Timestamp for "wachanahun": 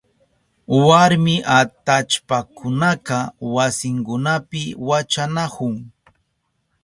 4.87-5.75